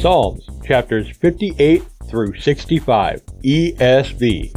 [0.00, 4.50] Psalms chapters 58 through 65, ESV.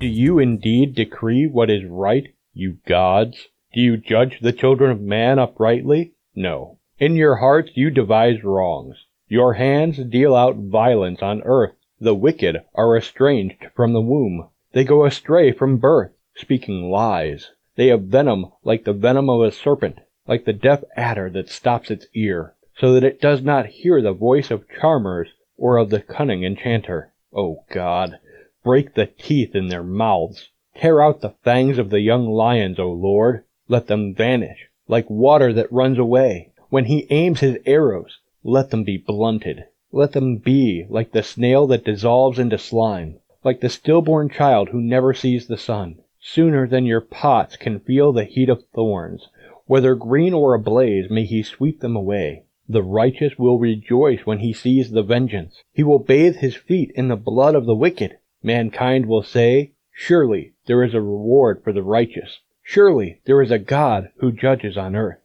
[0.00, 3.48] Do you indeed decree what is right, you gods?
[3.74, 6.14] Do you judge the children of man uprightly?
[6.34, 6.78] No.
[6.98, 8.96] In your hearts you devise wrongs.
[9.28, 11.74] Your hands deal out violence on earth.
[12.00, 14.48] The wicked are estranged from the womb.
[14.72, 17.50] They go astray from birth, speaking lies.
[17.76, 19.98] They have venom like the venom of a serpent
[20.28, 24.12] like the deaf adder that stops its ear, so that it does not hear the
[24.12, 27.10] voice of charmers or of the cunning enchanter.
[27.34, 28.18] O God,
[28.62, 30.50] break the teeth in their mouths.
[30.76, 33.42] Tear out the fangs of the young lions, O Lord.
[33.68, 36.52] Let them vanish, like water that runs away.
[36.68, 39.64] When he aims his arrows, let them be blunted.
[39.90, 44.80] Let them be like the snail that dissolves into slime, like the stillborn child who
[44.80, 46.00] never sees the sun.
[46.20, 49.28] Sooner than your pots can feel the heat of thorns,
[49.68, 52.42] whether green or ablaze, may he sweep them away.
[52.70, 55.62] The righteous will rejoice when he sees the vengeance.
[55.72, 58.16] He will bathe his feet in the blood of the wicked.
[58.42, 62.40] Mankind will say, Surely there is a reward for the righteous.
[62.62, 65.20] Surely there is a God who judges on earth.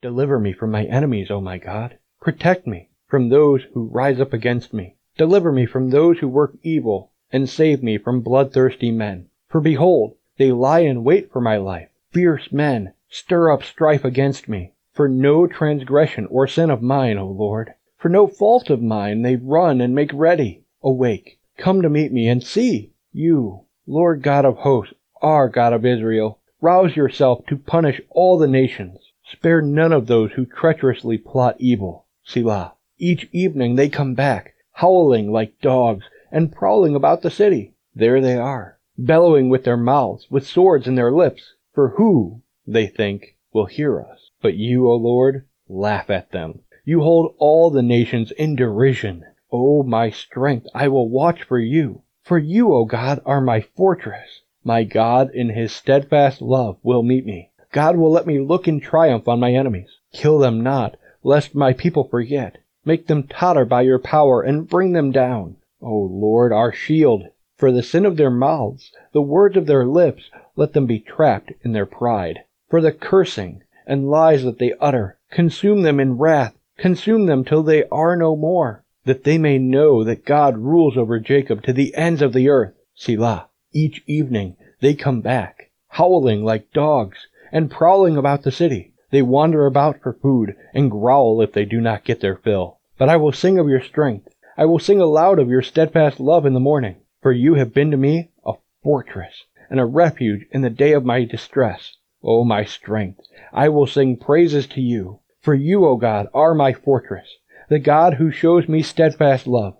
[0.00, 1.98] Deliver me from my enemies, O my God.
[2.20, 4.96] Protect me from those who rise up against me.
[5.18, 9.26] Deliver me from those who work evil, and save me from bloodthirsty men.
[9.48, 11.88] For behold, they lie in wait for my life.
[12.12, 14.72] Fierce men Stir up strife against me.
[14.94, 17.74] For no transgression or sin of mine, O Lord.
[17.98, 20.64] For no fault of mine they run and make ready.
[20.82, 25.84] Awake, come to meet me, and see, you, Lord God of hosts, our God of
[25.84, 28.96] Israel, rouse yourself to punish all the nations.
[29.30, 32.06] Spare none of those who treacherously plot evil.
[32.24, 32.76] Selah.
[32.96, 37.74] Each evening they come back, howling like dogs, and prowling about the city.
[37.94, 41.42] There they are, bellowing with their mouths, with swords in their lips.
[41.74, 44.30] For who, they think, will hear us.
[44.40, 46.60] But you, O Lord, laugh at them.
[46.84, 49.24] You hold all the nations in derision.
[49.50, 52.02] O my strength, I will watch for you.
[52.22, 54.42] For you, O God, are my fortress.
[54.64, 57.50] My God, in his steadfast love, will meet me.
[57.72, 59.90] God will let me look in triumph on my enemies.
[60.12, 62.58] Kill them not, lest my people forget.
[62.84, 65.56] Make them totter by your power and bring them down.
[65.80, 67.24] O Lord, our shield,
[67.56, 71.52] for the sin of their mouths, the words of their lips, let them be trapped
[71.62, 72.40] in their pride.
[72.72, 77.62] For the cursing and lies that they utter, consume them in wrath, consume them till
[77.62, 81.94] they are no more, that they may know that God rules over Jacob to the
[81.94, 82.72] ends of the earth.
[82.94, 83.48] Selah.
[83.74, 88.94] Each evening they come back, howling like dogs, and prowling about the city.
[89.10, 92.78] They wander about for food, and growl if they do not get their fill.
[92.96, 94.28] But I will sing of your strength.
[94.56, 97.02] I will sing aloud of your steadfast love in the morning.
[97.20, 101.04] For you have been to me a fortress and a refuge in the day of
[101.04, 101.98] my distress.
[102.24, 103.20] O my strength,
[103.52, 105.18] I will sing praises to you.
[105.40, 107.28] For you, O God, are my fortress,
[107.68, 109.76] the God who shows me steadfast love.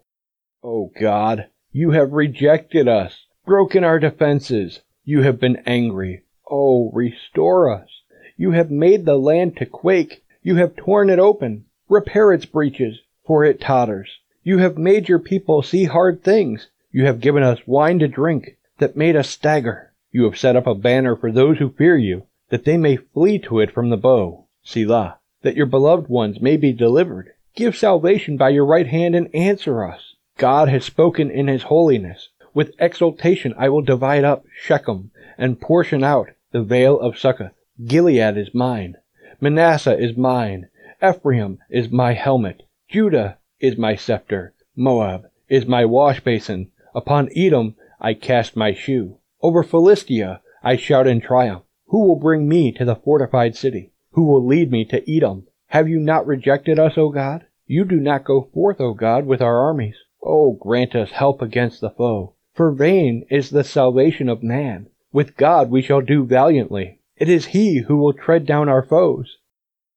[0.61, 4.81] O God, you have rejected us, broken our defenses.
[5.05, 6.25] You have been angry.
[6.51, 7.89] O restore us.
[8.37, 10.25] You have made the land to quake.
[10.43, 11.67] You have torn it open.
[11.89, 14.19] Repair its breaches, for it totters.
[14.43, 16.71] You have made your people see hard things.
[16.91, 19.93] You have given us wine to drink that made us stagger.
[20.11, 23.39] You have set up a banner for those who fear you that they may flee
[23.39, 24.45] to it from the bow.
[24.63, 25.19] Selah.
[25.41, 27.33] That your beloved ones may be delivered.
[27.57, 30.17] Give salvation by your right hand and answer us.
[30.37, 32.29] God has spoken in his holiness.
[32.53, 37.55] With exultation I will divide up Shechem and portion out the vale of Succoth.
[37.87, 38.97] Gilead is mine.
[39.41, 40.69] Manasseh is mine.
[41.03, 42.65] Ephraim is my helmet.
[42.87, 44.53] Judah is my scepter.
[44.77, 46.71] Moab is my wash basin.
[46.95, 49.17] Upon Edom I cast my shoe.
[49.41, 51.63] Over Philistia I shout in triumph.
[51.93, 53.93] Who will bring me to the fortified city?
[54.13, 55.47] Who will lead me to Edom?
[55.67, 57.45] Have you not rejected us, O God?
[57.67, 59.97] You do not go forth, O God, with our armies.
[60.23, 62.33] O grant us help against the foe.
[62.55, 64.87] For vain is the salvation of man.
[65.13, 67.01] With God we shall do valiantly.
[67.19, 69.37] It is he who will tread down our foes.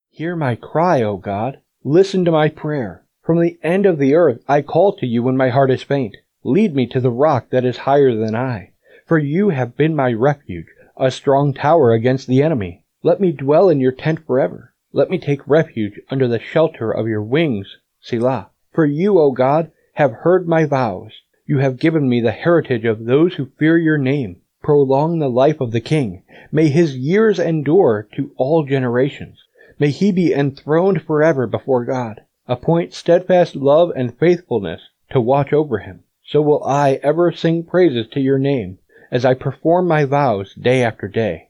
[0.10, 1.62] Hear my cry, O God.
[1.86, 3.06] Listen to my prayer.
[3.22, 6.18] From the end of the earth I call to you when my heart is faint.
[6.44, 8.74] Lead me to the rock that is higher than I.
[9.08, 12.84] For you have been my refuge a strong tower against the enemy.
[13.04, 14.74] Let me dwell in your tent forever.
[14.94, 18.50] Let me take refuge under the shelter of your wings, Selah.
[18.72, 21.12] For you, O God, have heard my vows.
[21.46, 24.38] You have given me the heritage of those who fear your name.
[24.64, 26.24] Prolong the life of the king.
[26.52, 29.44] May his years endure to all generations.
[29.78, 32.22] May he be enthroned forever before God.
[32.48, 34.82] Appoint steadfast love and faithfulness
[35.12, 36.04] to watch over him.
[36.26, 38.80] So will I ever sing praises to your name
[39.12, 41.50] as I perform my vows day after day.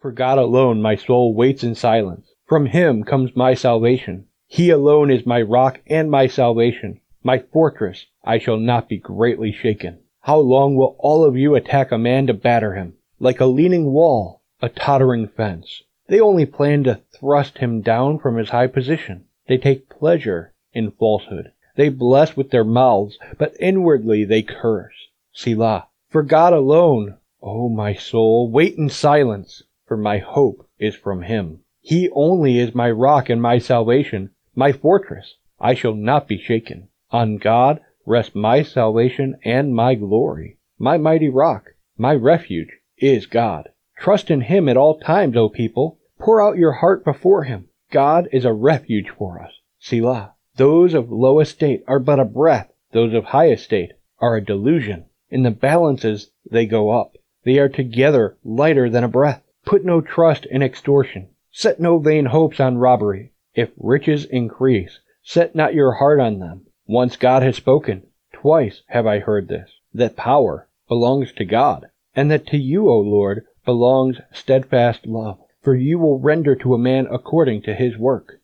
[0.00, 4.26] For God alone my soul waits in silence, From him comes my salvation.
[4.46, 8.06] He alone is my rock and my salvation, my fortress.
[8.24, 10.00] I shall not be greatly shaken.
[10.20, 12.94] How long will all of you attack a man to batter him?
[13.18, 15.82] Like a leaning wall, a tottering fence.
[16.08, 19.24] They only plan to thrust him down from his high position.
[19.46, 21.52] They take pleasure in falsehood.
[21.76, 24.94] They bless with their mouths, but inwardly they curse.
[25.32, 25.86] Selah.
[26.12, 31.60] For God alone, O my soul, wait in silence, for my hope is from him.
[31.80, 35.36] He only is my rock and my salvation, my fortress.
[35.58, 36.88] I shall not be shaken.
[37.12, 40.58] On God rests my salvation and my glory.
[40.78, 42.68] My mighty rock, my refuge,
[42.98, 43.70] is God.
[43.96, 45.98] Trust in him at all times, O people.
[46.18, 47.70] Pour out your heart before him.
[47.90, 49.52] God is a refuge for us.
[49.78, 50.34] Selah.
[50.56, 52.70] Those of low estate are but a breath.
[52.92, 55.06] Those of high estate are a delusion.
[55.32, 57.16] In the balances they go up.
[57.44, 59.42] They are together lighter than a breath.
[59.64, 61.28] Put no trust in extortion.
[61.50, 63.32] Set no vain hopes on robbery.
[63.54, 66.66] If riches increase, set not your heart on them.
[66.86, 72.30] Once God has spoken, twice have I heard this, that power belongs to God, and
[72.30, 77.06] that to you, O Lord, belongs steadfast love, for you will render to a man
[77.10, 78.38] according to his work.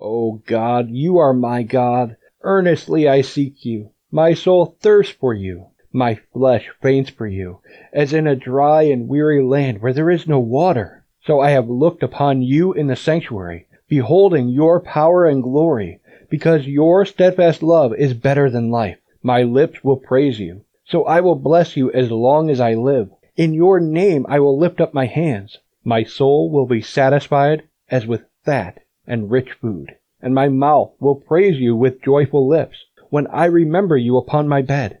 [0.00, 2.16] O God, you are my God.
[2.42, 3.90] Earnestly I seek you.
[4.12, 5.71] My soul thirsts for you.
[5.94, 7.58] My flesh faints for you,
[7.92, 11.04] as in a dry and weary land where there is no water.
[11.22, 16.00] So I have looked upon you in the sanctuary, beholding your power and glory,
[16.30, 18.96] because your steadfast love is better than life.
[19.22, 20.64] My lips will praise you.
[20.86, 23.10] So I will bless you as long as I live.
[23.36, 25.58] In your name I will lift up my hands.
[25.84, 31.16] My soul will be satisfied as with fat and rich food, and my mouth will
[31.16, 35.00] praise you with joyful lips when I remember you upon my bed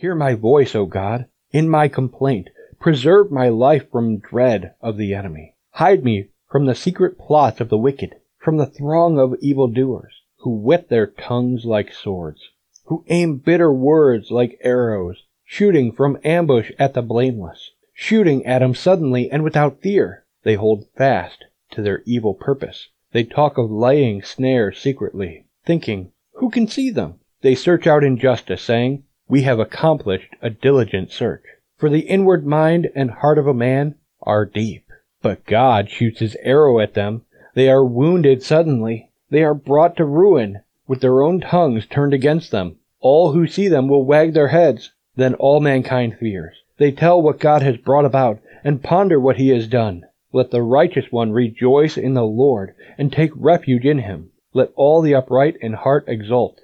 [0.00, 2.50] Hear my voice, O God, in my complaint.
[2.78, 5.56] Preserve my life from dread of the enemy.
[5.70, 10.54] Hide me from the secret plots of the wicked, from the throng of evildoers, who
[10.54, 12.48] whet their tongues like swords,
[12.84, 18.76] who aim bitter words like arrows, shooting from ambush at the blameless, shooting at him
[18.76, 20.24] suddenly and without fear.
[20.44, 22.88] They hold fast to their evil purpose.
[23.10, 27.18] They talk of laying snares secretly, thinking, Who can see them?
[27.40, 31.44] They search out injustice, saying, we have accomplished a diligent search.
[31.76, 34.84] For the inward mind and heart of a man are deep.
[35.22, 37.22] But God shoots his arrow at them.
[37.54, 39.10] They are wounded suddenly.
[39.30, 42.76] They are brought to ruin, with their own tongues turned against them.
[43.00, 44.92] All who see them will wag their heads.
[45.16, 46.56] Then all mankind fears.
[46.78, 50.04] They tell what God has brought about, and ponder what he has done.
[50.32, 54.30] Let the righteous one rejoice in the Lord, and take refuge in him.
[54.54, 56.60] Let all the upright in heart exult.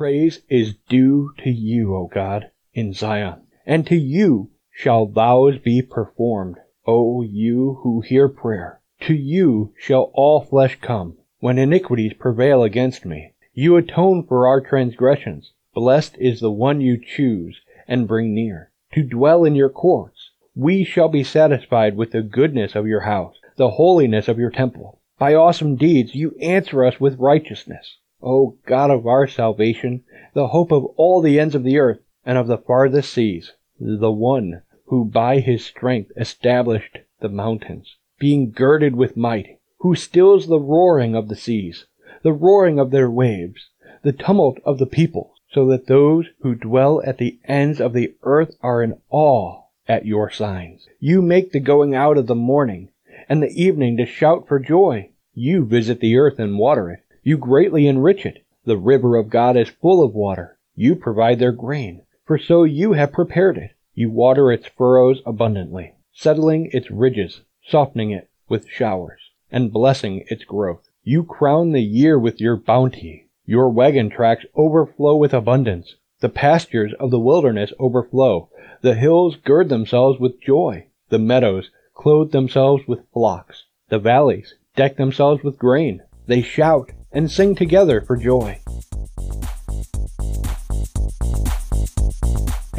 [0.00, 5.82] Praise is due to you, O God, in Zion, and to you shall vows be
[5.82, 6.56] performed.
[6.86, 11.18] O you who hear prayer, to you shall all flesh come.
[11.40, 15.52] When iniquities prevail against me, you atone for our transgressions.
[15.74, 20.30] Blessed is the one you choose and bring near, to dwell in your courts.
[20.56, 25.02] We shall be satisfied with the goodness of your house, the holiness of your temple.
[25.18, 27.98] By awesome deeds you answer us with righteousness.
[28.22, 32.36] O God of our salvation, the hope of all the ends of the earth and
[32.36, 38.94] of the farthest seas, the one who by his strength established the mountains, being girded
[38.94, 41.86] with might, who stills the roaring of the seas,
[42.22, 43.70] the roaring of their waves,
[44.02, 48.14] the tumult of the peoples, so that those who dwell at the ends of the
[48.22, 50.86] earth are in awe at your signs.
[50.98, 52.90] You make the going out of the morning
[53.28, 55.10] and the evening to shout for joy.
[55.34, 57.00] You visit the earth and water it.
[57.22, 58.44] You greatly enrich it.
[58.64, 60.58] The river of God is full of water.
[60.74, 63.72] You provide their grain, for so you have prepared it.
[63.94, 69.20] You water its furrows abundantly, settling its ridges, softening it with showers,
[69.52, 70.88] and blessing its growth.
[71.04, 73.28] You crown the year with your bounty.
[73.44, 75.96] Your wagon tracks overflow with abundance.
[76.20, 78.48] The pastures of the wilderness overflow.
[78.80, 80.86] The hills gird themselves with joy.
[81.10, 83.64] The meadows clothe themselves with flocks.
[83.90, 86.02] The valleys deck themselves with grain.
[86.26, 88.60] They shout and sing together for joy.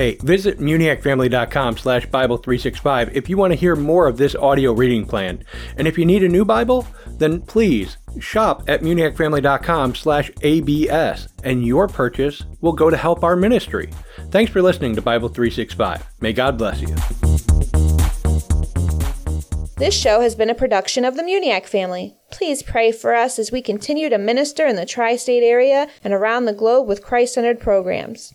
[0.02, 5.06] Hey, visit muniacfamily.com slash Bible365 if you want to hear more of this audio reading
[5.06, 5.44] plan.
[5.78, 6.88] And if you need a new Bible,
[7.20, 13.36] then please shop at muniacfamily.com slash ABS and your purchase will go to help our
[13.36, 13.92] ministry.
[14.32, 16.04] Thanks for listening to Bible 365.
[16.20, 16.96] May God bless you.
[19.82, 22.16] This show has been a production of the Muniac family.
[22.30, 26.14] Please pray for us as we continue to minister in the tri state area and
[26.14, 28.30] around the globe with Christ centered programs.